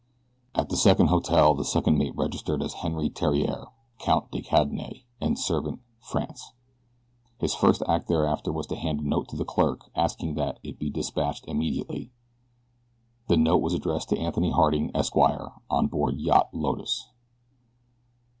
At 0.55 0.69
the 0.69 0.77
second 0.77 1.09
hotel 1.09 1.53
the 1.53 1.63
second 1.63 1.99
mate 1.99 2.15
registered 2.17 2.63
as 2.63 2.73
Henri 2.73 3.07
Theriere, 3.11 3.67
Count 3.99 4.31
de 4.31 4.41
Cadenet, 4.41 5.03
and 5.19 5.37
servant, 5.37 5.79
France. 5.99 6.53
His 7.37 7.53
first 7.53 7.83
act 7.87 8.07
thereafter 8.07 8.51
was 8.51 8.65
to 8.65 8.75
hand 8.75 9.01
a 9.01 9.07
note 9.07 9.29
to 9.29 9.35
the 9.35 9.45
clerk 9.45 9.91
asking 9.95 10.33
that 10.33 10.57
it 10.63 10.79
be 10.79 10.89
dispatched 10.89 11.45
immediately. 11.47 12.09
The 13.27 13.37
note 13.37 13.61
was 13.61 13.75
addressed 13.75 14.09
to 14.09 14.17
Anthony 14.17 14.49
Harding, 14.49 14.89
Esq., 14.95 15.15
On 15.15 15.85
Board 15.85 16.17
Yacht 16.17 16.49
Lotus. 16.51 17.07